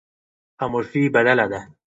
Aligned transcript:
خاموشي 0.57 1.01
بدله 1.15 1.45
ده. 1.51 1.59